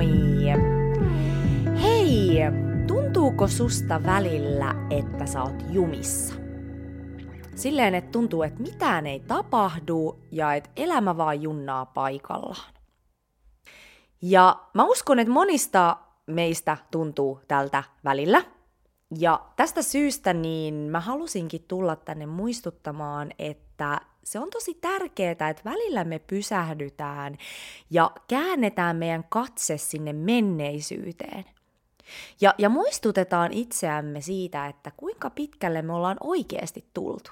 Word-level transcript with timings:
moi! 0.00 0.44
Hei! 1.82 2.38
Tuntuuko 2.86 3.48
susta 3.48 4.02
välillä, 4.02 4.74
että 4.90 5.26
sä 5.26 5.42
oot 5.42 5.64
jumissa? 5.70 6.34
Silleen, 7.54 7.94
että 7.94 8.10
tuntuu, 8.10 8.42
että 8.42 8.62
mitään 8.62 9.06
ei 9.06 9.20
tapahdu 9.20 10.18
ja 10.32 10.54
että 10.54 10.70
elämä 10.76 11.16
vaan 11.16 11.42
junnaa 11.42 11.86
paikallaan. 11.86 12.74
Ja 14.22 14.60
mä 14.74 14.84
uskon, 14.84 15.18
että 15.18 15.32
monista 15.32 15.96
meistä 16.26 16.76
tuntuu 16.90 17.40
tältä 17.48 17.82
välillä. 18.04 18.42
Ja 19.18 19.40
tästä 19.56 19.82
syystä 19.82 20.32
niin 20.32 20.74
mä 20.74 21.00
halusinkin 21.00 21.64
tulla 21.68 21.96
tänne 21.96 22.26
muistuttamaan, 22.26 23.30
että 23.38 24.00
se 24.30 24.38
on 24.38 24.50
tosi 24.50 24.74
tärkeää, 24.74 25.30
että 25.30 25.62
välillä 25.64 26.04
me 26.04 26.18
pysähdytään 26.18 27.38
ja 27.90 28.10
käännetään 28.28 28.96
meidän 28.96 29.24
katse 29.28 29.78
sinne 29.78 30.12
menneisyyteen. 30.12 31.44
Ja, 32.40 32.54
ja 32.58 32.68
muistutetaan 32.68 33.52
itseämme 33.52 34.20
siitä, 34.20 34.66
että 34.66 34.92
kuinka 34.96 35.30
pitkälle 35.30 35.82
me 35.82 35.92
ollaan 35.92 36.16
oikeasti 36.20 36.84
tultu. 36.94 37.30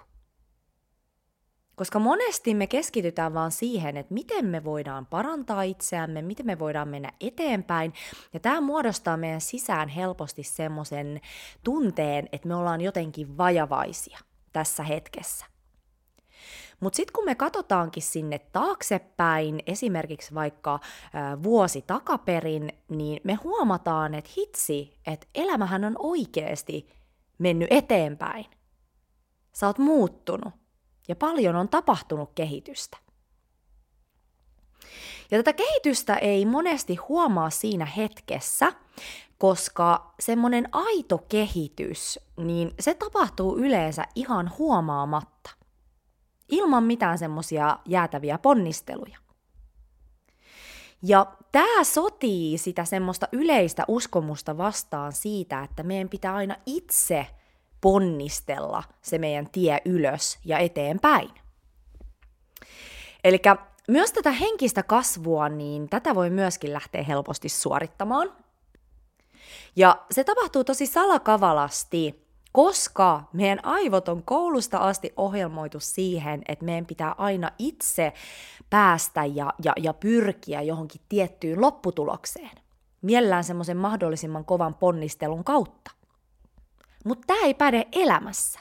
Koska 1.74 1.98
monesti 1.98 2.54
me 2.54 2.66
keskitytään 2.66 3.34
vaan 3.34 3.50
siihen, 3.50 3.96
että 3.96 4.14
miten 4.14 4.46
me 4.46 4.64
voidaan 4.64 5.06
parantaa 5.06 5.62
itseämme, 5.62 6.22
miten 6.22 6.46
me 6.46 6.58
voidaan 6.58 6.88
mennä 6.88 7.12
eteenpäin. 7.20 7.92
Ja 8.32 8.40
tämä 8.40 8.60
muodostaa 8.60 9.16
meidän 9.16 9.40
sisään 9.40 9.88
helposti 9.88 10.42
semmoisen 10.42 11.20
tunteen, 11.64 12.28
että 12.32 12.48
me 12.48 12.54
ollaan 12.54 12.80
jotenkin 12.80 13.38
vajavaisia 13.38 14.18
tässä 14.52 14.82
hetkessä. 14.82 15.57
Mutta 16.80 16.96
sitten 16.96 17.12
kun 17.12 17.24
me 17.24 17.34
katsotaankin 17.34 18.02
sinne 18.02 18.38
taaksepäin, 18.38 19.62
esimerkiksi 19.66 20.34
vaikka 20.34 20.80
vuosi 21.42 21.82
takaperin, 21.82 22.72
niin 22.88 23.20
me 23.24 23.34
huomataan, 23.34 24.14
että 24.14 24.30
hitsi, 24.36 24.98
että 25.06 25.26
elämähän 25.34 25.84
on 25.84 25.96
oikeasti 25.98 26.88
mennyt 27.38 27.68
eteenpäin. 27.70 28.46
Sä 29.52 29.66
oot 29.66 29.78
muuttunut 29.78 30.54
ja 31.08 31.16
paljon 31.16 31.56
on 31.56 31.68
tapahtunut 31.68 32.30
kehitystä. 32.34 32.96
Ja 35.30 35.38
tätä 35.38 35.52
kehitystä 35.52 36.14
ei 36.14 36.46
monesti 36.46 36.96
huomaa 36.96 37.50
siinä 37.50 37.84
hetkessä, 37.84 38.72
koska 39.38 40.14
semmoinen 40.20 40.68
aito 40.72 41.18
kehitys, 41.18 42.18
niin 42.36 42.74
se 42.80 42.94
tapahtuu 42.94 43.58
yleensä 43.58 44.04
ihan 44.14 44.52
huomaamatta 44.58 45.50
ilman 46.48 46.84
mitään 46.84 47.18
semmoisia 47.18 47.78
jäätäviä 47.86 48.38
ponnisteluja. 48.38 49.18
Ja 51.02 51.26
tämä 51.52 51.84
sotii 51.84 52.58
sitä 52.58 52.84
semmoista 52.84 53.28
yleistä 53.32 53.84
uskomusta 53.88 54.58
vastaan 54.58 55.12
siitä, 55.12 55.62
että 55.62 55.82
meidän 55.82 56.08
pitää 56.08 56.34
aina 56.34 56.56
itse 56.66 57.26
ponnistella 57.80 58.82
se 59.02 59.18
meidän 59.18 59.48
tie 59.52 59.80
ylös 59.84 60.38
ja 60.44 60.58
eteenpäin. 60.58 61.30
Eli 63.24 63.42
myös 63.88 64.12
tätä 64.12 64.30
henkistä 64.30 64.82
kasvua, 64.82 65.48
niin 65.48 65.88
tätä 65.88 66.14
voi 66.14 66.30
myöskin 66.30 66.72
lähteä 66.72 67.02
helposti 67.02 67.48
suorittamaan. 67.48 68.32
Ja 69.76 70.04
se 70.10 70.24
tapahtuu 70.24 70.64
tosi 70.64 70.86
salakavalasti 70.86 72.27
koska 72.58 73.22
meidän 73.32 73.64
aivot 73.64 74.08
on 74.08 74.22
koulusta 74.22 74.78
asti 74.78 75.12
ohjelmoitu 75.16 75.80
siihen, 75.80 76.42
että 76.48 76.64
meidän 76.64 76.86
pitää 76.86 77.14
aina 77.18 77.50
itse 77.58 78.12
päästä 78.70 79.24
ja, 79.24 79.52
ja, 79.64 79.72
ja 79.76 79.94
pyrkiä 79.94 80.62
johonkin 80.62 81.00
tiettyyn 81.08 81.60
lopputulokseen. 81.60 82.50
Mielellään 83.02 83.44
semmoisen 83.44 83.76
mahdollisimman 83.76 84.44
kovan 84.44 84.74
ponnistelun 84.74 85.44
kautta. 85.44 85.90
Mutta 87.04 87.26
tämä 87.26 87.40
ei 87.46 87.54
päde 87.54 87.86
elämässä, 87.92 88.60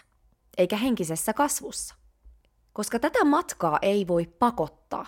eikä 0.57 0.77
henkisessä 0.77 1.33
kasvussa. 1.33 1.95
Koska 2.73 2.99
tätä 2.99 3.25
matkaa 3.25 3.79
ei 3.81 4.07
voi 4.07 4.25
pakottaa. 4.39 5.05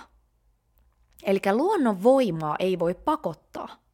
Eli 1.23 1.39
luonnon 1.51 2.03
voimaa 2.03 2.55
ei 2.59 2.79
voi 2.79 2.93
pakottaa. 2.93 3.88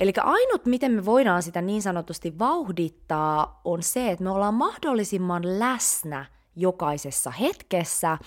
Eli 0.00 0.12
ainut, 0.22 0.66
miten 0.66 0.92
me 0.92 1.04
voidaan 1.04 1.42
sitä 1.42 1.62
niin 1.62 1.82
sanotusti 1.82 2.38
vauhdittaa, 2.38 3.60
on 3.64 3.82
se, 3.82 4.10
että 4.10 4.24
me 4.24 4.30
ollaan 4.30 4.54
mahdollisimman 4.54 5.58
läsnä 5.58 6.24
jokaisessa 6.56 7.30
hetkessä 7.30 8.18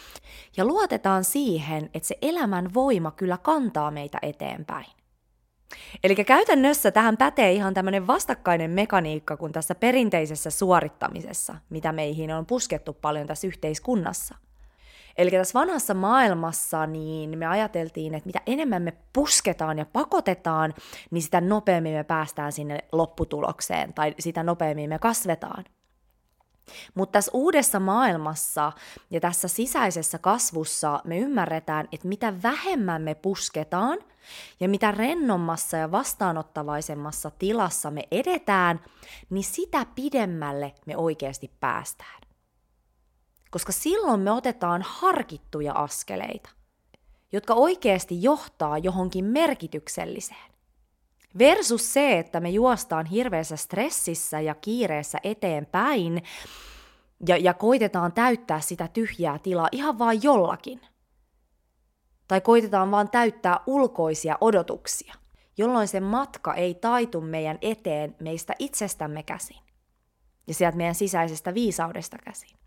ja 0.58 0.66
luotetaan 0.66 1.24
siihen, 1.24 1.90
että 1.94 2.08
se 2.08 2.18
elämän 2.22 2.74
voima 2.74 3.12
kyllä 3.12 3.38
kantaa 3.38 3.92
meitä 3.92 4.18
eteenpäin. 4.22 4.86
Eli 6.04 6.16
käytännössä 6.16 6.92
tähän 6.92 7.18
pätee 7.18 7.52
ihan 7.52 7.74
tämmöinen 7.74 8.08
vastakkainen 8.08 8.72
mekaniikka 8.72 9.38
kuin 9.38 9.52
tässä 9.52 9.76
perinteisessä 9.76 10.50
suorittamisessa, 10.50 11.56
mitä 11.70 11.92
meihin 11.92 12.32
on 12.32 12.46
puskettu 12.46 12.94
paljon 12.94 13.28
tässä 13.28 13.48
yhteiskunnassa– 13.48 14.36
Eli 15.18 15.32
tässä 15.32 15.60
vanhassa 15.60 15.94
maailmassa 15.94 16.88
niin 16.88 17.38
me 17.38 17.46
ajateltiin, 17.46 18.14
että 18.14 18.28
mitä 18.28 18.42
enemmän 18.46 18.82
me 18.82 18.94
pusketaan 19.14 19.78
ja 19.78 19.86
pakotetaan, 19.86 20.74
niin 21.12 21.22
sitä 21.22 21.42
nopeammin 21.42 21.94
me 21.94 22.04
päästään 22.04 22.52
sinne 22.52 22.80
lopputulokseen 22.92 23.94
tai 23.94 24.16
sitä 24.20 24.44
nopeammin 24.44 24.90
me 24.90 25.00
kasvetaan. 25.00 25.64
Mutta 26.96 27.12
tässä 27.12 27.32
uudessa 27.34 27.80
maailmassa 27.80 28.72
ja 29.10 29.20
tässä 29.20 29.48
sisäisessä 29.48 30.18
kasvussa 30.18 31.02
me 31.04 31.18
ymmärretään, 31.18 31.88
että 31.92 32.08
mitä 32.08 32.34
vähemmän 32.44 33.02
me 33.02 33.16
pusketaan 33.16 34.00
ja 34.60 34.70
mitä 34.70 34.92
rennommassa 34.92 35.78
ja 35.78 35.92
vastaanottavaisemmassa 35.92 37.32
tilassa 37.40 37.92
me 37.92 38.04
edetään, 38.12 38.80
niin 39.30 39.44
sitä 39.44 39.86
pidemmälle 39.96 40.74
me 40.86 40.98
oikeasti 40.98 41.52
päästään 41.60 42.24
koska 43.54 43.72
silloin 43.72 44.20
me 44.20 44.32
otetaan 44.32 44.82
harkittuja 44.82 45.74
askeleita, 45.74 46.50
jotka 47.32 47.54
oikeasti 47.54 48.24
johtaa 48.24 48.78
johonkin 48.78 49.26
merkitykselliseen. 49.26 50.54
Versus 51.40 51.94
se, 51.94 52.20
että 52.20 52.40
me 52.40 52.50
juostaan 52.50 53.06
hirveässä 53.06 53.56
stressissä 53.56 54.40
ja 54.40 54.56
kiireessä 54.56 55.18
eteenpäin 55.24 56.24
ja, 57.28 57.38
ja 57.38 57.54
koitetaan 57.54 58.12
täyttää 58.12 58.62
sitä 58.62 58.88
tyhjää 58.88 59.40
tilaa 59.40 59.70
ihan 59.72 60.00
vain 60.00 60.24
jollakin. 60.24 60.82
Tai 62.28 62.42
koitetaan 62.42 62.92
vaan 62.92 63.10
täyttää 63.10 63.60
ulkoisia 63.68 64.38
odotuksia, 64.42 65.16
jolloin 65.58 65.88
se 65.88 66.00
matka 66.00 66.54
ei 66.54 66.74
taitu 66.74 67.22
meidän 67.22 67.58
eteen 67.62 68.16
meistä 68.20 68.54
itsestämme 68.60 69.24
käsin 69.24 69.60
ja 70.48 70.54
sieltä 70.54 70.78
meidän 70.78 70.96
sisäisestä 70.96 71.54
viisaudesta 71.54 72.18
käsin. 72.18 72.64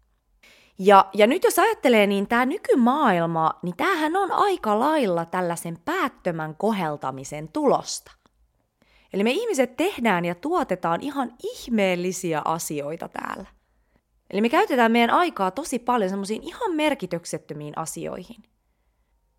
Ja, 0.78 1.10
ja 1.14 1.26
nyt 1.26 1.44
jos 1.44 1.59
ajattelee, 1.59 2.06
niin 2.06 2.28
tämä 2.28 2.47
nykymaailma, 2.47 3.59
niin 3.62 3.76
tämähän 3.76 4.16
on 4.16 4.32
aika 4.32 4.78
lailla 4.78 5.25
tällaisen 5.25 5.78
päättömän 5.84 6.54
koheltamisen 6.54 7.48
tulosta. 7.48 8.12
Eli 9.12 9.25
me 9.25 9.31
ihmiset 9.31 9.76
tehdään 9.76 10.25
ja 10.25 10.34
tuotetaan 10.34 11.03
ihan 11.03 11.32
ihmeellisiä 11.42 12.42
asioita 12.44 13.09
täällä. 13.09 13.47
Eli 14.31 14.41
me 14.41 14.48
käytetään 14.48 14.92
meidän 14.92 15.10
aikaa 15.10 15.50
tosi 15.50 15.78
paljon 15.78 16.10
semmoisiin 16.10 16.42
ihan 16.42 16.75
merkityksettömiin 16.75 17.78
asioihin. 17.78 18.42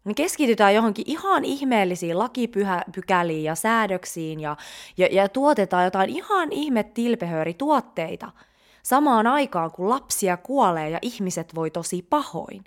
Me 0.03 0.13
keskitytään 0.13 0.75
johonkin 0.75 1.05
ihan 1.07 1.45
ihmeellisiin 1.45 2.19
lakipykäliin 2.19 3.43
ja 3.43 3.55
säädöksiin 3.55 4.39
ja, 4.39 4.57
ja, 4.97 5.07
ja 5.11 5.29
tuotetaan 5.29 5.83
jotain 5.83 6.09
ihan 6.09 6.51
ihme 6.51 6.83
tilpehöörituotteita– 6.83 8.31
samaan 8.87 9.27
aikaan 9.27 9.71
kun 9.71 9.89
lapsia 9.89 10.37
kuolee 10.37 10.89
ja 10.89 10.99
ihmiset 11.01 11.55
voi 11.55 11.71
tosi 11.71 12.01
pahoin. 12.01 12.63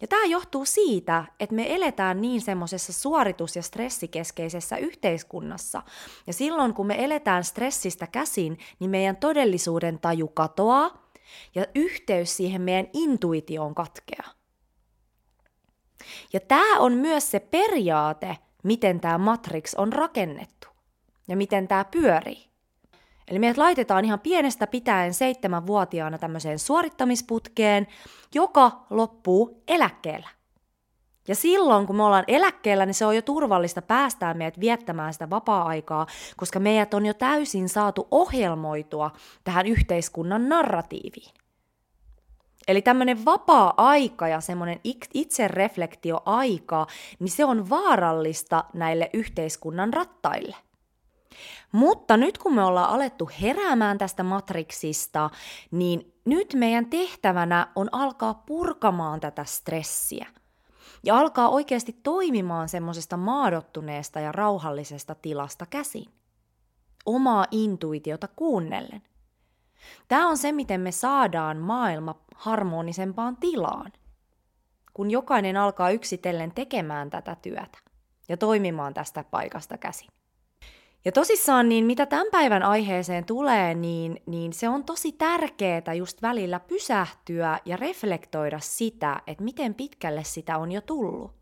Ja 0.00 0.08
tämä 0.08 0.24
johtuu 0.24 0.64
siitä, 0.64 1.24
että 1.40 1.54
me 1.54 1.74
eletään 1.74 2.20
niin 2.20 2.40
semmoisessa 2.40 2.92
suoritus- 2.92 3.56
ja 3.56 3.62
stressikeskeisessä 3.62 4.76
yhteiskunnassa. 4.76 5.82
Ja 6.26 6.32
silloin 6.32 6.74
kun 6.74 6.86
me 6.86 7.04
eletään 7.04 7.44
stressistä 7.44 8.06
käsin, 8.06 8.58
niin 8.80 8.90
meidän 8.90 9.16
todellisuuden 9.16 9.98
taju 9.98 10.28
katoaa 10.28 11.10
ja 11.54 11.66
yhteys 11.74 12.36
siihen 12.36 12.62
meidän 12.62 12.86
intuitioon 12.92 13.74
katkeaa. 13.74 14.30
Ja 16.32 16.40
tämä 16.40 16.78
on 16.78 16.92
myös 16.92 17.30
se 17.30 17.40
periaate, 17.40 18.38
miten 18.62 19.00
tämä 19.00 19.18
Matrix 19.18 19.74
on 19.74 19.92
rakennettu 19.92 20.68
ja 21.28 21.36
miten 21.36 21.68
tämä 21.68 21.84
pyörii. 21.84 22.53
Eli 23.28 23.38
meidät 23.38 23.56
laitetaan 23.56 24.04
ihan 24.04 24.20
pienestä 24.20 24.66
pitäen 24.66 25.14
seitsemänvuotiaana 25.14 26.18
tämmöiseen 26.18 26.58
suorittamisputkeen, 26.58 27.86
joka 28.34 28.86
loppuu 28.90 29.62
eläkkeellä. 29.68 30.28
Ja 31.28 31.34
silloin, 31.34 31.86
kun 31.86 31.96
me 31.96 32.02
ollaan 32.02 32.24
eläkkeellä, 32.28 32.86
niin 32.86 32.94
se 32.94 33.06
on 33.06 33.16
jo 33.16 33.22
turvallista 33.22 33.82
päästää 33.82 34.34
meidät 34.34 34.60
viettämään 34.60 35.12
sitä 35.12 35.30
vapaa-aikaa, 35.30 36.06
koska 36.36 36.60
meidät 36.60 36.94
on 36.94 37.06
jo 37.06 37.14
täysin 37.14 37.68
saatu 37.68 38.08
ohjelmoitua 38.10 39.10
tähän 39.44 39.66
yhteiskunnan 39.66 40.48
narratiiviin. 40.48 41.34
Eli 42.68 42.82
tämmöinen 42.82 43.24
vapaa-aika 43.24 44.28
ja 44.28 44.40
semmoinen 44.40 44.80
itsereflektioaika, 45.14 46.86
niin 47.18 47.30
se 47.30 47.44
on 47.44 47.70
vaarallista 47.70 48.64
näille 48.74 49.10
yhteiskunnan 49.12 49.94
rattaille. 49.94 50.56
Mutta 51.72 52.16
nyt 52.16 52.38
kun 52.38 52.54
me 52.54 52.64
ollaan 52.64 52.90
alettu 52.90 53.30
heräämään 53.42 53.98
tästä 53.98 54.22
matriksista, 54.22 55.30
niin 55.70 56.14
nyt 56.24 56.54
meidän 56.54 56.86
tehtävänä 56.86 57.72
on 57.76 57.88
alkaa 57.92 58.34
purkamaan 58.34 59.20
tätä 59.20 59.44
stressiä. 59.44 60.26
Ja 61.04 61.18
alkaa 61.18 61.48
oikeasti 61.48 61.92
toimimaan 62.02 62.68
semmoisesta 62.68 63.16
maadottuneesta 63.16 64.20
ja 64.20 64.32
rauhallisesta 64.32 65.14
tilasta 65.14 65.66
käsin. 65.66 66.06
Omaa 67.06 67.46
intuitiota 67.50 68.28
kuunnellen. 68.28 69.02
Tämä 70.08 70.28
on 70.28 70.38
se, 70.38 70.52
miten 70.52 70.80
me 70.80 70.92
saadaan 70.92 71.56
maailma 71.56 72.14
harmonisempaan 72.34 73.36
tilaan, 73.36 73.92
kun 74.94 75.10
jokainen 75.10 75.56
alkaa 75.56 75.90
yksitellen 75.90 76.52
tekemään 76.52 77.10
tätä 77.10 77.36
työtä 77.42 77.78
ja 78.28 78.36
toimimaan 78.36 78.94
tästä 78.94 79.24
paikasta 79.24 79.78
käsin. 79.78 80.08
Ja 81.04 81.12
tosissaan, 81.12 81.68
niin 81.68 81.84
mitä 81.84 82.06
tämän 82.06 82.26
päivän 82.32 82.62
aiheeseen 82.62 83.24
tulee, 83.24 83.74
niin, 83.74 84.22
niin 84.26 84.52
se 84.52 84.68
on 84.68 84.84
tosi 84.84 85.12
tärkeää 85.12 85.94
just 85.96 86.22
välillä 86.22 86.60
pysähtyä 86.60 87.58
ja 87.64 87.76
reflektoida 87.76 88.58
sitä, 88.60 89.22
että 89.26 89.44
miten 89.44 89.74
pitkälle 89.74 90.24
sitä 90.24 90.58
on 90.58 90.72
jo 90.72 90.80
tullut. 90.80 91.32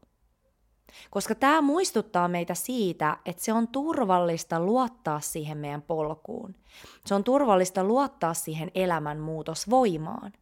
Koska 1.10 1.34
tämä 1.34 1.60
muistuttaa 1.60 2.28
meitä 2.28 2.54
siitä, 2.54 3.16
että 3.26 3.44
se 3.44 3.52
on 3.52 3.68
turvallista 3.68 4.60
luottaa 4.60 5.20
siihen 5.20 5.58
meidän 5.58 5.82
polkuun. 5.82 6.54
Se 7.06 7.14
on 7.14 7.24
turvallista 7.24 7.84
luottaa 7.84 8.34
siihen 8.34 8.70
elämän 8.74 9.18
muutosvoimaan. 9.18 10.32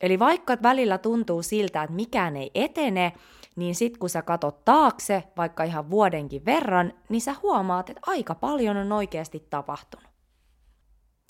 Eli 0.00 0.18
vaikka 0.18 0.56
välillä 0.62 0.98
tuntuu 0.98 1.42
siltä, 1.42 1.82
että 1.82 1.96
mikään 1.96 2.36
ei 2.36 2.50
etene, 2.54 3.12
niin 3.56 3.74
sit 3.74 3.98
kun 3.98 4.10
sä 4.10 4.22
katot 4.22 4.64
taakse, 4.64 5.24
vaikka 5.36 5.64
ihan 5.64 5.90
vuodenkin 5.90 6.44
verran, 6.44 6.92
niin 7.08 7.20
sä 7.20 7.34
huomaat, 7.42 7.90
että 7.90 8.02
aika 8.06 8.34
paljon 8.34 8.76
on 8.76 8.92
oikeasti 8.92 9.46
tapahtunut. 9.50 10.10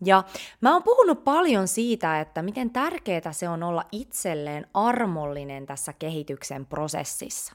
Ja 0.05 0.25
mä 0.61 0.73
oon 0.73 0.83
puhunut 0.83 1.25
paljon 1.25 1.69
siitä, 1.69 2.21
että 2.21 2.43
miten 2.43 2.71
tärkeää 2.71 3.33
se 3.33 3.49
on 3.49 3.63
olla 3.63 3.85
itselleen 3.93 4.67
armollinen 4.75 5.67
tässä 5.67 5.93
kehityksen 5.93 6.67
prosessissa. 6.67 7.55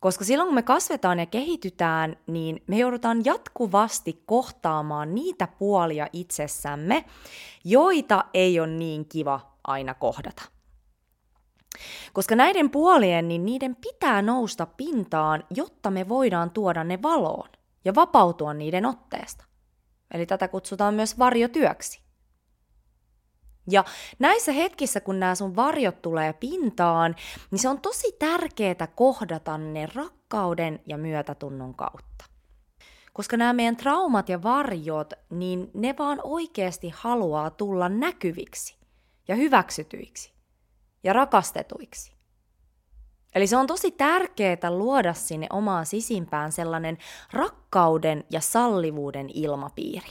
Koska 0.00 0.24
silloin 0.24 0.46
kun 0.46 0.54
me 0.54 0.62
kasvetaan 0.62 1.18
ja 1.18 1.26
kehitytään, 1.26 2.16
niin 2.26 2.62
me 2.66 2.78
joudutaan 2.78 3.24
jatkuvasti 3.24 4.22
kohtaamaan 4.26 5.14
niitä 5.14 5.48
puolia 5.58 6.06
itsessämme, 6.12 7.04
joita 7.64 8.24
ei 8.34 8.60
ole 8.60 8.66
niin 8.66 9.08
kiva 9.08 9.40
aina 9.64 9.94
kohdata. 9.94 10.57
Koska 12.12 12.36
näiden 12.36 12.70
puolien, 12.70 13.28
niin 13.28 13.44
niiden 13.44 13.76
pitää 13.76 14.22
nousta 14.22 14.66
pintaan, 14.66 15.44
jotta 15.50 15.90
me 15.90 16.08
voidaan 16.08 16.50
tuoda 16.50 16.84
ne 16.84 17.02
valoon 17.02 17.48
ja 17.84 17.94
vapautua 17.94 18.54
niiden 18.54 18.86
otteesta. 18.86 19.44
Eli 20.14 20.26
tätä 20.26 20.48
kutsutaan 20.48 20.94
myös 20.94 21.18
varjotyöksi. 21.18 22.02
Ja 23.70 23.84
näissä 24.18 24.52
hetkissä, 24.52 25.00
kun 25.00 25.20
nämä 25.20 25.34
sun 25.34 25.56
varjot 25.56 26.02
tulee 26.02 26.32
pintaan, 26.32 27.14
niin 27.50 27.58
se 27.58 27.68
on 27.68 27.80
tosi 27.80 28.12
tärkeää 28.18 28.88
kohdata 28.94 29.58
ne 29.58 29.88
rakkauden 29.94 30.80
ja 30.86 30.98
myötätunnon 30.98 31.74
kautta. 31.74 32.24
Koska 33.12 33.36
nämä 33.36 33.52
meidän 33.52 33.76
traumat 33.76 34.28
ja 34.28 34.42
varjot, 34.42 35.12
niin 35.30 35.70
ne 35.74 35.94
vaan 35.98 36.20
oikeasti 36.22 36.92
haluaa 36.96 37.50
tulla 37.50 37.88
näkyviksi 37.88 38.76
ja 39.28 39.34
hyväksytyiksi 39.34 40.37
ja 41.08 41.12
rakastetuiksi. 41.12 42.12
Eli 43.34 43.46
se 43.46 43.56
on 43.56 43.66
tosi 43.66 43.90
tärkeää 43.90 44.70
luoda 44.70 45.14
sinne 45.14 45.46
omaan 45.50 45.86
sisimpään 45.86 46.52
sellainen 46.52 46.98
rakkauden 47.32 48.24
ja 48.30 48.40
sallivuuden 48.40 49.30
ilmapiiri. 49.34 50.08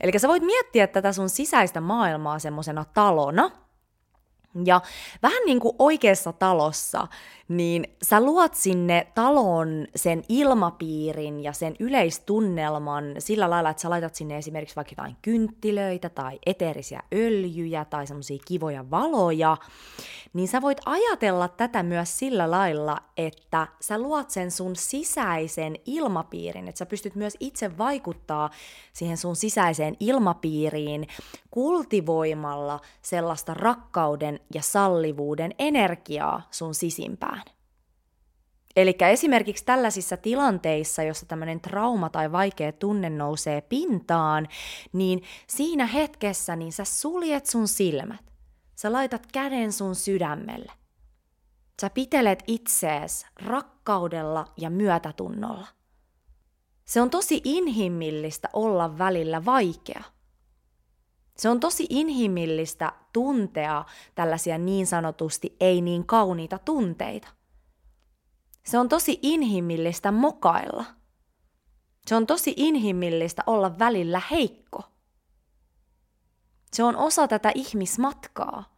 Eli 0.00 0.18
sä 0.18 0.28
voit 0.28 0.42
miettiä 0.42 0.86
tätä 0.86 1.12
sun 1.12 1.28
sisäistä 1.28 1.80
maailmaa 1.80 2.38
semmoisena 2.38 2.84
talona, 2.84 3.50
ja 4.64 4.80
vähän 5.22 5.42
niin 5.46 5.60
kuin 5.60 5.76
oikeassa 5.78 6.32
talossa, 6.32 7.06
niin 7.48 7.84
sä 8.02 8.20
luot 8.20 8.54
sinne 8.54 9.06
taloon 9.14 9.86
sen 9.96 10.22
ilmapiirin 10.28 11.40
ja 11.40 11.52
sen 11.52 11.76
yleistunnelman 11.80 13.04
sillä 13.18 13.50
lailla, 13.50 13.70
että 13.70 13.80
sä 13.80 13.90
laitat 13.90 14.14
sinne 14.14 14.38
esimerkiksi 14.38 14.76
vaikka 14.76 14.92
jotain 14.92 15.16
kynttilöitä 15.22 16.08
tai 16.08 16.38
eteerisiä 16.46 17.02
öljyjä 17.14 17.84
tai 17.84 18.06
semmoisia 18.06 18.38
kivoja 18.46 18.90
valoja, 18.90 19.56
niin 20.32 20.48
sä 20.48 20.60
voit 20.60 20.78
ajatella 20.86 21.48
tätä 21.48 21.82
myös 21.82 22.18
sillä 22.18 22.50
lailla, 22.50 22.98
että 23.16 23.66
sä 23.80 23.98
luot 23.98 24.30
sen 24.30 24.50
sun 24.50 24.76
sisäisen 24.76 25.76
ilmapiirin, 25.86 26.68
että 26.68 26.78
sä 26.78 26.86
pystyt 26.86 27.14
myös 27.14 27.36
itse 27.40 27.78
vaikuttaa 27.78 28.50
siihen 28.92 29.16
sun 29.16 29.36
sisäiseen 29.36 29.96
ilmapiiriin 30.00 31.06
kultivoimalla 31.50 32.80
sellaista 33.02 33.54
rakkauden 33.54 34.40
ja 34.54 34.62
sallivuuden 34.62 35.54
energiaa 35.58 36.48
sun 36.50 36.74
sisimpään. 36.74 37.42
Eli 38.76 38.96
esimerkiksi 39.10 39.64
tällaisissa 39.64 40.16
tilanteissa, 40.16 41.02
jossa 41.02 41.26
tämmöinen 41.26 41.60
trauma 41.60 42.08
tai 42.08 42.32
vaikea 42.32 42.72
tunne 42.72 43.10
nousee 43.10 43.60
pintaan, 43.60 44.48
niin 44.92 45.22
siinä 45.46 45.86
hetkessä 45.86 46.56
niin 46.56 46.72
sä 46.72 46.84
suljet 46.84 47.46
sun 47.46 47.68
silmät. 47.68 48.32
Sä 48.76 48.92
laitat 48.92 49.26
käden 49.32 49.72
sun 49.72 49.94
sydämelle. 49.94 50.72
Sä 51.80 51.90
pitelet 51.90 52.42
itsees 52.46 53.26
rakkaudella 53.36 54.44
ja 54.56 54.70
myötätunnolla. 54.70 55.66
Se 56.84 57.00
on 57.00 57.10
tosi 57.10 57.40
inhimillistä 57.44 58.48
olla 58.52 58.98
välillä 58.98 59.44
vaikea. 59.44 60.02
Se 61.36 61.48
on 61.48 61.60
tosi 61.60 61.86
inhimillistä 61.90 62.92
tuntea 63.12 63.84
tällaisia 64.14 64.58
niin 64.58 64.86
sanotusti 64.86 65.56
ei 65.60 65.80
niin 65.80 66.06
kauniita 66.06 66.58
tunteita. 66.58 67.28
Se 68.64 68.78
on 68.78 68.88
tosi 68.88 69.18
inhimillistä 69.22 70.12
mokailla. 70.12 70.84
Se 72.06 72.16
on 72.16 72.26
tosi 72.26 72.54
inhimillistä 72.56 73.42
olla 73.46 73.78
välillä 73.78 74.22
heikko. 74.30 74.82
Se 76.72 76.82
on 76.84 76.96
osa 76.96 77.28
tätä 77.28 77.52
ihmismatkaa. 77.54 78.74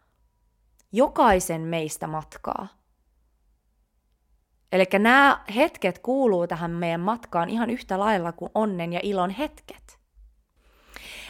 Jokaisen 0.92 1.60
meistä 1.60 2.06
matkaa. 2.06 2.68
Eli 4.72 4.84
nämä 4.98 5.44
hetket 5.54 5.98
kuuluu 5.98 6.46
tähän 6.46 6.70
meidän 6.70 7.00
matkaan 7.00 7.48
ihan 7.48 7.70
yhtä 7.70 7.98
lailla 7.98 8.32
kuin 8.32 8.50
onnen 8.54 8.92
ja 8.92 9.00
ilon 9.02 9.30
hetket. 9.30 9.95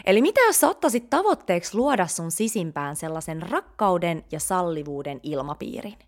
Eli 0.04 0.22
mitä 0.22 0.40
jos 0.40 0.60
sä 0.60 0.68
ottaisit 0.68 1.10
tavoitteeksi 1.10 1.76
luoda 1.76 2.06
sun 2.06 2.30
sisimpään 2.30 2.96
sellaisen 2.96 3.42
rakkauden 3.42 4.24
ja 4.32 4.40
sallivuuden 4.40 5.20
ilmapiirin? 5.22 5.98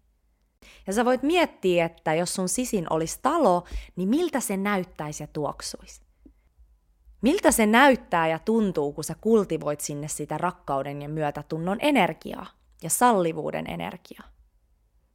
Ja 0.86 0.92
sä 0.92 1.04
voit 1.04 1.22
miettiä, 1.22 1.84
että 1.84 2.14
jos 2.14 2.34
sun 2.34 2.48
sisin 2.48 2.86
olisi 2.90 3.18
talo, 3.22 3.64
niin 3.96 4.08
miltä 4.08 4.40
se 4.40 4.56
näyttäisi 4.56 5.22
ja 5.22 5.26
tuoksuisi? 5.26 6.02
Miltä 7.22 7.52
se 7.52 7.66
näyttää 7.66 8.28
ja 8.28 8.38
tuntuu, 8.38 8.92
kun 8.92 9.04
sä 9.04 9.14
kultivoit 9.20 9.80
sinne 9.80 10.08
sitä 10.08 10.38
rakkauden 10.38 11.02
ja 11.02 11.08
myötätunnon 11.08 11.78
energiaa 11.80 12.46
ja 12.82 12.90
sallivuuden 12.90 13.70
energiaa? 13.70 14.28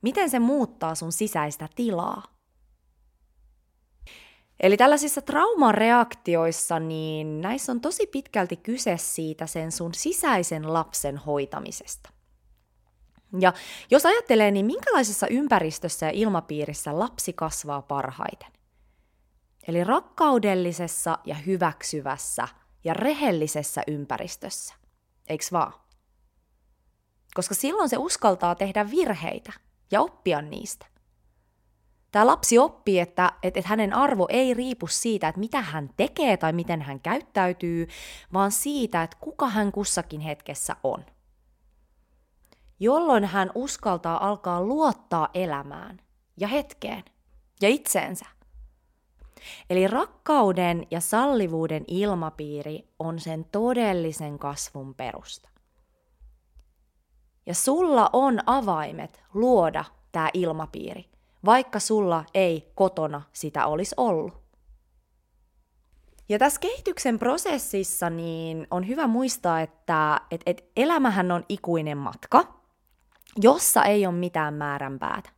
Miten 0.02 0.30
se 0.30 0.40
muuttaa 0.40 0.96
sun 0.96 1.12
sisäistä 1.12 1.70
tilaa? 1.76 2.33
Eli 4.60 4.78
tällaisissa 4.78 5.22
traumareaktioissa, 5.22 6.80
niin 6.80 7.42
näissä 7.42 7.72
on 7.72 7.82
tosi 7.82 8.08
pitkälti 8.08 8.56
kyse 8.56 8.98
siitä 8.98 9.48
sen 9.48 9.72
sun 9.72 9.94
sisäisen 9.94 10.74
lapsen 10.74 11.18
hoitamisesta. 11.18 12.10
Ja 13.40 13.54
jos 13.92 14.06
ajattelee, 14.06 14.52
niin 14.52 14.66
minkälaisessa 14.66 15.28
ympäristössä 15.28 16.06
ja 16.06 16.12
ilmapiirissä 16.12 17.00
lapsi 17.00 17.34
kasvaa 17.34 17.82
parhaiten? 17.82 18.52
Eli 19.68 19.84
rakkaudellisessa 19.84 21.20
ja 21.26 21.36
hyväksyvässä 21.36 22.48
ja 22.84 22.94
rehellisessä 22.94 23.82
ympäristössä. 23.88 24.76
Eiks 25.30 25.52
vaan? 25.52 25.74
Koska 27.34 27.56
silloin 27.56 27.90
se 27.90 27.98
uskaltaa 27.98 28.56
tehdä 28.56 28.92
virheitä 28.92 29.54
ja 29.92 30.02
oppia 30.02 30.42
niistä. 30.42 30.86
Tämä 32.14 32.28
lapsi 32.28 32.58
oppii, 32.58 33.00
että, 33.00 33.32
että, 33.44 33.60
että 33.60 33.70
hänen 33.70 33.94
arvo 33.94 34.28
ei 34.30 34.54
riipu 34.54 34.88
siitä, 34.88 35.28
että 35.28 35.40
mitä 35.40 35.62
hän 35.62 35.90
tekee 35.98 36.38
tai 36.38 36.54
miten 36.54 36.82
hän 36.82 37.00
käyttäytyy, 37.00 37.88
vaan 38.34 38.52
siitä, 38.52 39.04
että 39.04 39.18
kuka 39.20 39.50
hän 39.50 39.72
kussakin 39.72 40.22
hetkessä 40.22 40.76
on. 40.84 41.06
Jolloin 42.80 43.26
hän 43.26 43.52
uskaltaa 43.56 44.28
alkaa 44.28 44.62
luottaa 44.62 45.30
elämään 45.34 46.00
ja 46.38 46.48
hetkeen 46.48 47.04
ja 47.62 47.70
itseensä. 47.70 48.26
Eli 49.70 49.88
rakkauden 49.88 50.88
ja 50.92 51.02
sallivuuden 51.02 51.84
ilmapiiri 51.88 52.88
on 53.00 53.20
sen 53.20 53.46
todellisen 53.46 54.40
kasvun 54.40 54.96
perusta. 54.96 55.50
Ja 57.46 57.56
sulla 57.56 58.10
on 58.14 58.40
avaimet 58.46 59.24
luoda 59.34 59.86
tämä 60.12 60.30
ilmapiiri, 60.34 61.14
vaikka 61.46 61.80
sulla 61.80 62.26
ei 62.34 62.72
kotona 62.76 63.22
sitä 63.34 63.66
olisi 63.66 63.96
ollut. 63.98 64.44
Ja 66.30 66.40
tässä 66.40 66.60
kehityksen 66.60 67.20
prosessissa 67.20 68.10
niin 68.10 68.68
on 68.72 68.88
hyvä 68.88 69.08
muistaa, 69.08 69.62
että 69.62 70.22
et, 70.32 70.42
et 70.46 70.64
elämähän 70.76 71.32
on 71.32 71.46
ikuinen 71.50 71.98
matka, 71.98 72.44
jossa 73.42 73.84
ei 73.84 74.06
ole 74.06 74.16
mitään 74.16 74.54
määränpäätä. 74.54 75.30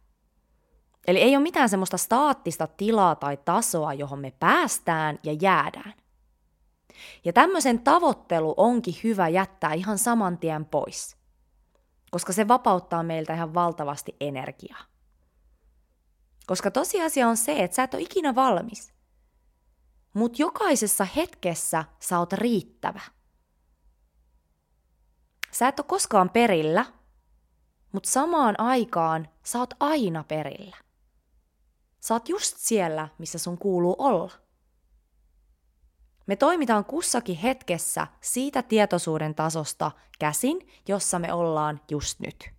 Eli 1.07 1.19
ei 1.19 1.35
ole 1.35 1.43
mitään 1.43 1.69
semmoista 1.69 1.97
staattista 1.97 2.67
tilaa 2.67 3.15
tai 3.15 3.37
tasoa, 3.37 3.93
johon 3.93 4.19
me 4.19 4.33
päästään 4.39 5.19
ja 5.23 5.33
jäädään. 5.41 5.93
Ja 7.25 7.33
tämmöisen 7.33 7.79
tavoittelu 7.79 8.53
onkin 8.57 8.95
hyvä 9.03 9.27
jättää 9.27 9.73
ihan 9.73 9.97
saman 9.97 10.37
tien 10.37 10.65
pois, 10.65 11.17
koska 12.11 12.33
se 12.33 12.47
vapauttaa 12.47 13.03
meiltä 13.03 13.33
ihan 13.33 13.53
valtavasti 13.53 14.15
energiaa. 14.21 14.94
Koska 16.47 16.71
tosiasia 16.71 17.27
on 17.27 17.37
se, 17.37 17.63
että 17.63 17.75
sä 17.75 17.83
et 17.83 17.93
ole 17.93 18.01
ikinä 18.01 18.35
valmis. 18.35 18.93
Mutta 20.13 20.41
jokaisessa 20.41 21.07
hetkessä 21.15 21.85
sä 21.99 22.19
oot 22.19 22.33
riittävä. 22.33 23.01
Sä 25.51 25.67
et 25.67 25.79
ole 25.79 25.85
koskaan 25.89 26.29
perillä, 26.29 26.85
mutta 27.91 28.09
samaan 28.09 28.59
aikaan 28.59 29.27
sä 29.43 29.59
oot 29.59 29.73
aina 29.79 30.23
perillä. 30.23 30.77
Sä 31.99 32.13
oot 32.13 32.29
just 32.29 32.57
siellä, 32.57 33.07
missä 33.17 33.37
sun 33.37 33.57
kuuluu 33.57 33.95
olla. 33.97 34.31
Me 36.27 36.35
toimitaan 36.35 36.85
kussakin 36.85 37.35
hetkessä 37.35 38.07
siitä 38.21 38.63
tietoisuuden 38.63 39.35
tasosta 39.35 39.91
käsin, 40.19 40.67
jossa 40.87 41.19
me 41.19 41.33
ollaan 41.33 41.81
just 41.91 42.19
nyt. 42.19 42.49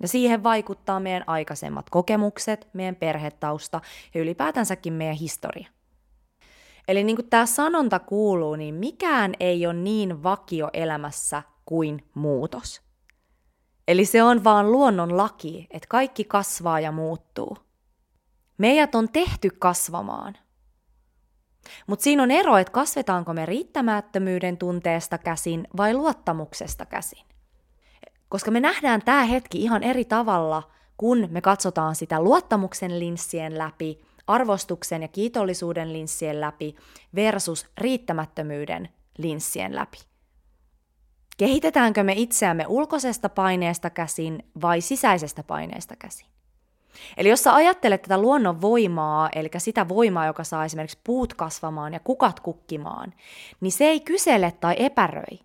Ja 0.00 0.08
siihen 0.08 0.42
vaikuttaa 0.42 1.00
meidän 1.00 1.24
aikaisemmat 1.26 1.90
kokemukset, 1.90 2.68
meidän 2.72 2.96
perhetausta 2.96 3.80
ja 4.14 4.20
ylipäätänsäkin 4.20 4.92
meidän 4.92 5.16
historia. 5.16 5.68
Eli 6.88 7.04
niin 7.04 7.16
kuin 7.16 7.30
tämä 7.30 7.46
sanonta 7.46 7.98
kuuluu, 7.98 8.56
niin 8.56 8.74
mikään 8.74 9.34
ei 9.40 9.66
ole 9.66 9.74
niin 9.74 10.22
vakio 10.22 10.70
elämässä 10.72 11.42
kuin 11.64 12.04
muutos. 12.14 12.82
Eli 13.88 14.04
se 14.04 14.22
on 14.22 14.44
vaan 14.44 14.72
luonnon 14.72 15.16
laki, 15.16 15.66
että 15.70 15.88
kaikki 15.88 16.24
kasvaa 16.24 16.80
ja 16.80 16.92
muuttuu. 16.92 17.58
Meidät 18.58 18.94
on 18.94 19.08
tehty 19.12 19.50
kasvamaan. 19.50 20.36
Mutta 21.86 22.02
siinä 22.02 22.22
on 22.22 22.30
ero, 22.30 22.56
että 22.56 22.72
kasvetaanko 22.72 23.32
me 23.32 23.46
riittämättömyyden 23.46 24.58
tunteesta 24.58 25.18
käsin 25.18 25.68
vai 25.76 25.94
luottamuksesta 25.94 26.86
käsin. 26.86 27.35
Koska 28.28 28.50
me 28.50 28.60
nähdään 28.60 29.02
tämä 29.02 29.24
hetki 29.24 29.62
ihan 29.62 29.82
eri 29.82 30.04
tavalla, 30.04 30.70
kun 30.96 31.28
me 31.30 31.40
katsotaan 31.40 31.94
sitä 31.94 32.20
luottamuksen 32.20 32.98
linssien 32.98 33.58
läpi, 33.58 33.98
arvostuksen 34.26 35.02
ja 35.02 35.08
kiitollisuuden 35.08 35.92
linssien 35.92 36.40
läpi 36.40 36.76
versus 37.14 37.66
riittämättömyyden 37.78 38.88
linssien 39.18 39.74
läpi. 39.74 39.98
Kehitetäänkö 41.36 42.02
me 42.02 42.12
itseämme 42.16 42.64
ulkoisesta 42.68 43.28
paineesta 43.28 43.90
käsin 43.90 44.50
vai 44.62 44.80
sisäisestä 44.80 45.42
paineesta 45.42 45.96
käsin? 45.98 46.26
Eli 47.16 47.28
jos 47.28 47.42
sä 47.42 47.54
ajattelet 47.54 48.02
tätä 48.02 48.18
luonnon 48.18 48.60
voimaa, 48.60 49.28
eli 49.34 49.50
sitä 49.58 49.88
voimaa, 49.88 50.26
joka 50.26 50.44
saa 50.44 50.64
esimerkiksi 50.64 50.98
puut 51.04 51.34
kasvamaan 51.34 51.92
ja 51.92 52.00
kukat 52.00 52.40
kukkimaan, 52.40 53.14
niin 53.60 53.72
se 53.72 53.84
ei 53.84 54.00
kysele 54.00 54.52
tai 54.60 54.76
epäröi. 54.78 55.38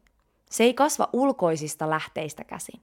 Se 0.51 0.63
ei 0.63 0.74
kasva 0.74 1.10
ulkoisista 1.13 1.89
lähteistä 1.89 2.43
käsin. 2.43 2.81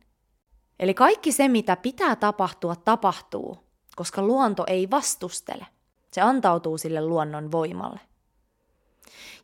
Eli 0.81 0.95
kaikki 0.95 1.33
se, 1.33 1.49
mitä 1.49 1.77
pitää 1.77 2.17
tapahtua, 2.17 2.77
tapahtuu, 2.77 3.59
koska 3.97 4.23
luonto 4.23 4.65
ei 4.67 4.91
vastustele. 4.91 5.67
Se 6.13 6.21
antautuu 6.21 6.79
sille 6.79 7.07
luonnon 7.07 7.53
voimalle. 7.53 8.01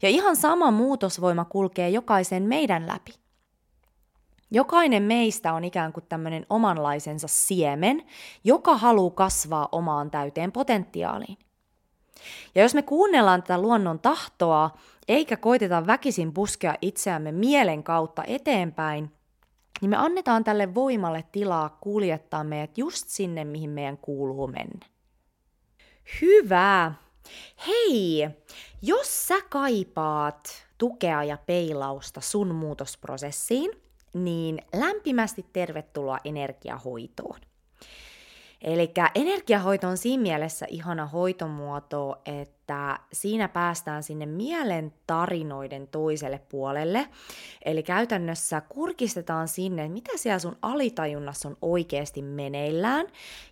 Ja 0.02 0.08
ihan 0.08 0.36
sama 0.36 0.70
muutosvoima 0.70 1.44
kulkee 1.44 1.88
jokaisen 1.88 2.42
meidän 2.42 2.86
läpi. 2.86 3.12
Jokainen 4.50 5.02
meistä 5.02 5.52
on 5.52 5.64
ikään 5.64 5.92
kuin 5.92 6.06
tämmöinen 6.08 6.46
omanlaisensa 6.50 7.28
siemen, 7.28 8.06
joka 8.44 8.76
haluaa 8.76 9.10
kasvaa 9.10 9.68
omaan 9.72 10.10
täyteen 10.10 10.52
potentiaaliin. 10.52 11.38
Ja 12.54 12.62
jos 12.62 12.74
me 12.74 12.82
kuunnellaan 12.82 13.42
tätä 13.42 13.58
luonnon 13.58 13.98
tahtoa, 13.98 14.70
eikä 15.08 15.36
koiteta 15.36 15.86
väkisin 15.86 16.32
puskea 16.32 16.74
itseämme 16.82 17.32
mielen 17.32 17.82
kautta 17.82 18.24
eteenpäin, 18.26 19.12
niin 19.80 19.90
me 19.90 19.96
annetaan 19.96 20.44
tälle 20.44 20.74
voimalle 20.74 21.24
tilaa 21.32 21.78
kuljettaa 21.80 22.44
meidät 22.44 22.78
just 22.78 23.08
sinne, 23.08 23.44
mihin 23.44 23.70
meidän 23.70 23.98
kuuluu 23.98 24.46
mennä. 24.46 24.86
Hyvä! 26.22 26.92
Hei, 27.66 28.28
jos 28.82 29.26
sä 29.28 29.34
kaipaat 29.50 30.66
tukea 30.78 31.24
ja 31.24 31.38
peilausta 31.46 32.20
sun 32.20 32.54
muutosprosessiin, 32.54 33.70
niin 34.14 34.62
lämpimästi 34.74 35.46
tervetuloa 35.52 36.18
energiahoitoon. 36.24 37.40
Eli 38.62 38.92
energiahoito 39.14 39.88
on 39.88 39.96
siinä 39.96 40.22
mielessä 40.22 40.66
ihana 40.68 41.06
hoitomuoto, 41.06 42.22
että 42.26 42.98
siinä 43.12 43.48
päästään 43.48 44.02
sinne 44.02 44.26
mielen 44.26 44.92
tarinoiden 45.06 45.88
toiselle 45.88 46.40
puolelle. 46.48 47.08
Eli 47.64 47.82
käytännössä 47.82 48.60
kurkistetaan 48.60 49.48
sinne, 49.48 49.88
mitä 49.88 50.12
siellä 50.16 50.38
sun 50.38 50.56
alitajunnassa 50.62 51.48
on 51.48 51.56
oikeasti 51.62 52.22
meneillään 52.22 53.06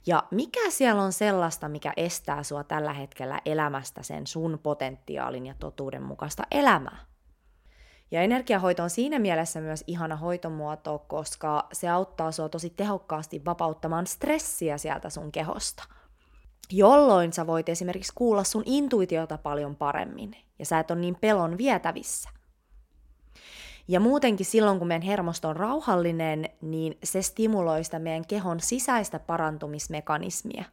ja 0.06 0.22
mikä 0.30 0.70
siellä 0.70 1.02
on 1.02 1.12
sellaista, 1.12 1.68
mikä 1.68 1.92
estää 1.96 2.42
sua 2.42 2.64
tällä 2.64 2.92
hetkellä 2.92 3.40
elämästä 3.46 4.02
sen 4.02 4.26
sun 4.26 4.58
potentiaalin 4.62 5.46
ja 5.46 5.54
totuuden 5.58 6.02
mukaista 6.02 6.42
elämää. 6.50 7.11
Ja 8.12 8.22
energiahoito 8.22 8.82
on 8.82 8.90
siinä 8.90 9.18
mielessä 9.18 9.60
myös 9.60 9.84
ihana 9.86 10.16
hoitomuoto, 10.16 11.04
koska 11.08 11.68
se 11.72 11.88
auttaa 11.88 12.32
sua 12.32 12.48
tosi 12.48 12.70
tehokkaasti 12.70 13.44
vapauttamaan 13.44 14.06
stressiä 14.06 14.78
sieltä 14.78 15.10
sun 15.10 15.32
kehosta. 15.32 15.84
Jolloin 16.70 17.32
sä 17.32 17.46
voit 17.46 17.68
esimerkiksi 17.68 18.12
kuulla 18.14 18.44
sun 18.44 18.62
intuitiota 18.66 19.38
paljon 19.38 19.76
paremmin, 19.76 20.36
ja 20.58 20.66
sä 20.66 20.78
et 20.78 20.90
ole 20.90 21.00
niin 21.00 21.16
pelon 21.20 21.58
vietävissä. 21.58 22.30
Ja 23.88 24.00
muutenkin 24.00 24.46
silloin, 24.46 24.78
kun 24.78 24.88
meidän 24.88 25.06
hermosto 25.06 25.48
on 25.48 25.56
rauhallinen, 25.56 26.48
niin 26.60 26.98
se 27.04 27.22
stimuloi 27.22 27.84
sitä 27.84 27.98
meidän 27.98 28.26
kehon 28.26 28.60
sisäistä 28.60 29.18
parantumismekanismia. 29.18 30.64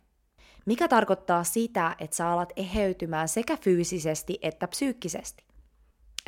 Mikä 0.65 0.88
tarkoittaa 0.88 1.43
sitä, 1.43 1.96
että 2.00 2.15
sä 2.15 2.29
alat 2.29 2.53
eheytymään 2.55 3.27
sekä 3.27 3.58
fyysisesti 3.58 4.39
että 4.41 4.67
psyykkisesti. 4.67 5.49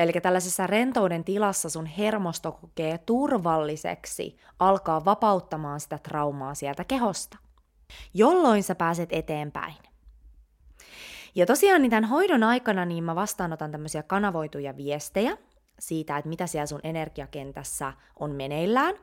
Eli 0.04 0.12
tällaisessa 0.12 0.68
rentouden 0.68 1.24
tilassa 1.24 1.70
sun 1.70 1.86
hermosto 1.86 2.52
kokee 2.52 2.98
turvalliseksi 2.98 4.38
alkaa 4.60 5.06
vapauttamaan 5.06 5.80
sitä 5.80 5.98
traumaa 5.98 6.56
sieltä 6.56 6.84
kehosta, 6.84 7.38
jolloin 8.14 8.64
sä 8.64 8.76
pääset 8.76 9.10
eteenpäin. 9.12 9.76
Ja 11.36 11.46
tosiaan 11.46 11.82
niin 11.82 11.90
tämän 11.90 12.06
hoidon 12.10 12.44
aikana 12.44 12.86
niin 12.86 13.04
mä 13.04 13.16
vastaanotan 13.16 13.72
tämmöisiä 13.72 14.04
kanavoituja 14.04 14.78
viestejä 14.78 15.38
siitä, 15.80 16.18
että 16.18 16.30
mitä 16.30 16.48
siellä 16.48 16.66
sun 16.66 16.80
energiakentässä 16.84 17.94
on 18.20 18.32
meneillään. 18.32 18.96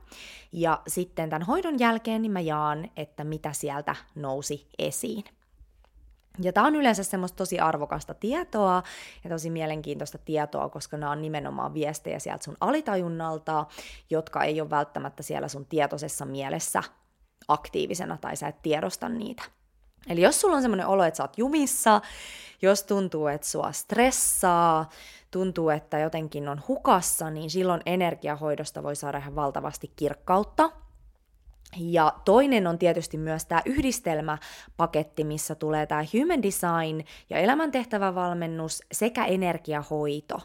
Ja 0.52 0.82
sitten 0.86 1.30
tämän 1.30 1.46
hoidon 1.46 1.78
jälkeen 1.78 2.22
niin 2.22 2.32
mä 2.32 2.40
jaan, 2.40 2.90
että 2.96 3.24
mitä 3.24 3.52
sieltä 3.52 3.96
nousi 4.14 4.68
esiin. 4.78 5.24
Ja 6.42 6.52
tämä 6.52 6.66
on 6.66 6.76
yleensä 6.76 7.04
semmoista 7.04 7.36
tosi 7.36 7.58
arvokasta 7.58 8.14
tietoa 8.14 8.82
ja 9.24 9.30
tosi 9.30 9.50
mielenkiintoista 9.50 10.18
tietoa, 10.18 10.68
koska 10.68 10.96
nämä 10.96 11.12
on 11.12 11.22
nimenomaan 11.22 11.74
viestejä 11.74 12.18
sieltä 12.18 12.44
sun 12.44 12.56
alitajunnalta, 12.60 13.66
jotka 14.10 14.44
ei 14.44 14.60
ole 14.60 14.70
välttämättä 14.70 15.22
siellä 15.22 15.48
sun 15.48 15.66
tietoisessa 15.66 16.24
mielessä 16.24 16.82
aktiivisena 17.48 18.18
tai 18.20 18.36
sä 18.36 18.48
et 18.48 18.62
tiedosta 18.62 19.08
niitä. 19.08 19.42
Eli 20.08 20.22
jos 20.22 20.40
sulla 20.40 20.56
on 20.56 20.62
semmoinen 20.62 20.86
olo, 20.86 21.04
että 21.04 21.16
sä 21.16 21.22
oot 21.22 21.38
jumissa, 21.38 22.00
jos 22.62 22.82
tuntuu, 22.82 23.26
että 23.26 23.46
sua 23.46 23.72
stressaa, 23.72 24.88
tuntuu, 25.30 25.68
että 25.68 25.98
jotenkin 25.98 26.48
on 26.48 26.60
hukassa, 26.68 27.30
niin 27.30 27.50
silloin 27.50 27.80
energiahoidosta 27.86 28.82
voi 28.82 28.96
saada 28.96 29.18
ihan 29.18 29.34
valtavasti 29.34 29.92
kirkkautta– 29.96 30.70
ja 31.76 32.12
toinen 32.24 32.66
on 32.66 32.78
tietysti 32.78 33.18
myös 33.18 33.46
tämä 33.46 33.62
yhdistelmäpaketti, 33.64 35.24
missä 35.24 35.54
tulee 35.54 35.86
tämä 35.86 36.04
human 36.14 36.42
design 36.42 37.04
ja 37.30 37.38
elämäntehtävävalmennus 37.38 38.82
sekä 38.92 39.24
energiahoito. 39.24 40.40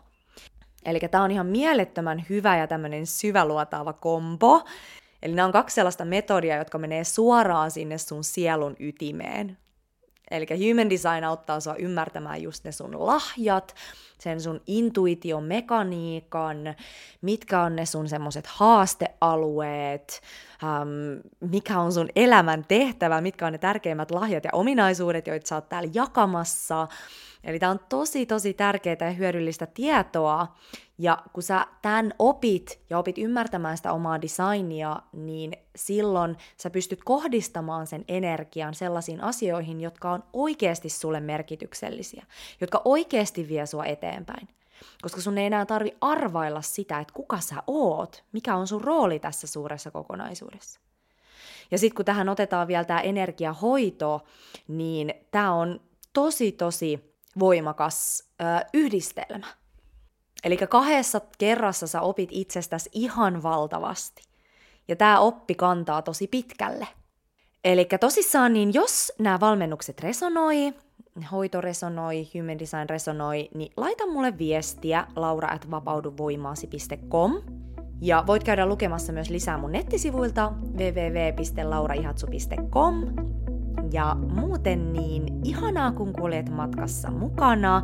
Eli 0.86 1.00
tämä 1.00 1.24
on 1.24 1.32
ihan 1.32 1.48
mielettömän 1.48 2.26
hyvä 2.30 2.58
ja 2.58 2.68
tämmöinen 2.68 3.08
syväluotaava 3.08 3.94
kombo. 3.94 4.64
Eli 5.22 5.34
nämä 5.34 5.46
on 5.46 5.52
kaksi 5.52 5.74
sellaista 5.74 6.06
metodia, 6.06 6.58
jotka 6.58 6.78
menee 6.78 7.04
suoraan 7.04 7.72
sinne 7.72 7.98
sun 7.98 8.24
sielun 8.24 8.76
ytimeen. 8.80 9.58
Eli 10.32 10.46
human 10.70 10.90
design 10.90 11.24
auttaa 11.24 11.60
sua 11.60 11.76
ymmärtämään 11.76 12.42
just 12.42 12.64
ne 12.64 12.72
sun 12.72 13.06
lahjat, 13.06 13.76
sen 14.20 14.42
sun 14.42 14.62
intuition 14.68 15.44
mekaniikan, 15.44 16.58
mitkä 17.22 17.62
on 17.62 17.76
ne 17.76 17.86
sun 17.86 18.10
semmoset 18.10 18.48
haastealueet, 18.48 20.22
ähm, 20.64 21.50
mikä 21.52 21.80
on 21.80 21.94
sun 21.94 22.10
elämän 22.16 22.66
tehtävä, 22.68 23.22
mitkä 23.22 23.46
on 23.46 23.52
ne 23.52 23.58
tärkeimmät 23.58 24.12
lahjat 24.12 24.44
ja 24.44 24.50
ominaisuudet, 24.54 25.28
joita 25.28 25.48
sä 25.48 25.56
oot 25.56 25.70
täällä 25.70 25.90
jakamassa. 25.94 26.88
Eli 27.44 27.60
tämä 27.60 27.72
on 27.72 27.80
tosi, 27.90 28.26
tosi 28.26 28.54
tärkeää 28.54 28.98
ja 29.02 29.12
hyödyllistä 29.12 29.66
tietoa. 29.66 30.56
Ja 31.04 31.24
kun 31.34 31.44
sä 31.44 31.68
tämän 31.82 32.14
opit 32.20 32.80
ja 32.90 32.98
opit 32.98 33.18
ymmärtämään 33.18 33.78
sitä 33.78 33.94
omaa 33.94 34.22
designia, 34.22 35.00
niin 35.14 35.54
silloin 35.76 36.38
sä 36.58 36.70
pystyt 36.70 37.04
kohdistamaan 37.04 37.88
sen 37.88 38.06
energian 38.08 38.74
sellaisiin 38.74 39.22
asioihin, 39.22 39.82
jotka 39.82 40.12
on 40.12 40.24
oikeasti 40.34 40.90
sulle 40.90 41.20
merkityksellisiä, 41.20 42.26
jotka 42.62 42.82
oikeasti 42.86 43.48
vie 43.48 43.66
sua 43.66 43.86
eteenpäin. 43.86 44.48
Koska 45.02 45.22
sun 45.22 45.38
ei 45.38 45.46
enää 45.46 45.66
tarvi 45.66 45.98
arvailla 46.02 46.62
sitä, 46.62 47.00
että 47.00 47.14
kuka 47.14 47.40
sä 47.40 47.56
oot, 47.68 48.24
mikä 48.32 48.56
on 48.56 48.68
sun 48.68 48.82
rooli 48.82 49.20
tässä 49.20 49.48
suuressa 49.48 49.92
kokonaisuudessa. 49.92 50.80
Ja 51.72 51.78
sitten 51.78 51.96
kun 51.96 52.06
tähän 52.06 52.30
otetaan 52.30 52.68
vielä 52.68 52.86
tämä 52.86 53.02
energiahoito, 53.02 54.22
niin 54.68 55.14
tämä 55.32 55.54
on 55.54 55.82
tosi 56.14 56.52
tosi 56.52 57.16
voimakas 57.40 58.24
ö, 58.42 58.44
yhdistelmä. 58.74 59.63
Eli 60.44 60.58
kahdessa 60.58 61.22
kerrassa 61.38 61.88
sä 61.88 62.02
opit 62.02 62.30
itsestäsi 62.32 62.90
ihan 62.94 63.44
valtavasti. 63.44 64.24
Ja 64.88 64.96
tämä 64.96 65.20
oppi 65.20 65.56
kantaa 65.56 66.02
tosi 66.02 66.28
pitkälle. 66.28 66.88
Eli 67.64 67.88
tosissaan, 68.00 68.54
niin 68.54 68.74
jos 68.74 69.14
nämä 69.20 69.40
valmennukset 69.40 70.02
resonoi, 70.02 70.74
hoito 71.32 71.62
resonoi, 71.62 72.28
human 72.34 72.60
design 72.60 72.90
resonoi, 72.90 73.50
niin 73.56 73.74
laita 73.78 74.08
mulle 74.08 74.38
viestiä 74.38 75.08
laura.vapauduvoimaasi.com 75.16 77.42
ja 78.02 78.24
voit 78.28 78.44
käydä 78.44 78.66
lukemassa 78.66 79.14
myös 79.14 79.30
lisää 79.30 79.58
mun 79.58 79.72
nettisivuilta 79.72 80.52
www.lauraihatsu.com 80.78 83.33
ja 83.94 84.18
muuten 84.36 84.94
niin 84.94 85.24
ihanaa, 85.44 85.92
kun 85.92 86.14
kuljet 86.14 86.50
matkassa 86.50 87.12
mukana. 87.12 87.82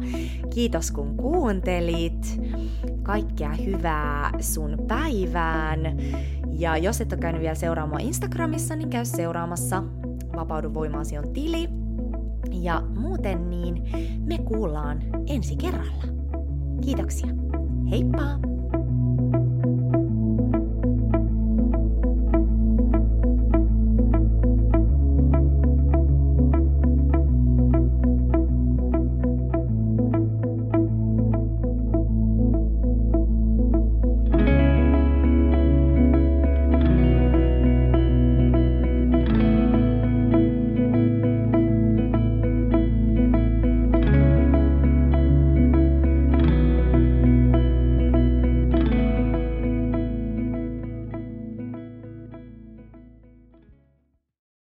Kiitos, 0.50 0.92
kun 0.92 1.18
kuuntelit. 1.18 2.42
Kaikkea 3.04 3.54
hyvää 3.54 4.32
sun 4.40 4.78
päivään. 4.88 5.80
Ja 6.52 6.78
jos 6.78 7.02
et 7.02 7.14
ole 7.14 7.22
käynyt 7.22 7.42
vielä 7.42 7.56
seuraamaan 7.56 8.02
Instagramissa, 8.02 8.76
niin 8.76 8.90
käy 8.90 9.06
seuraamassa. 9.06 9.84
Vapaudu 10.36 10.74
voimaasi 10.74 11.18
on 11.18 11.34
tili. 11.34 11.70
Ja 12.52 12.82
muuten 12.82 13.50
niin 13.50 13.84
me 14.26 14.38
kuullaan 14.38 15.00
ensi 15.28 15.56
kerralla. 15.56 16.04
Kiitoksia. 16.82 17.28
Heippa! 17.90 18.49